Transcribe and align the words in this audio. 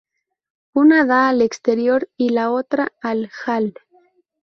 Una 0.73 1.05
da 1.05 1.29
al 1.29 1.43
exterior, 1.43 2.09
y 2.17 2.29
la 2.29 2.49
otra 2.49 2.91
al 3.03 3.29
"hall". 3.45 3.75